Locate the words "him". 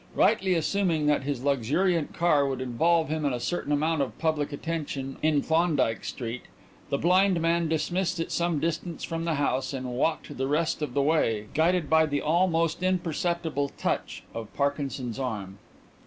3.09-3.23